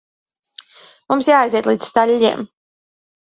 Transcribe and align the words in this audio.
Mums 1.13 1.29
jāaiziet 1.31 1.69
līdz 1.73 1.91
staļļiem. 1.91 2.49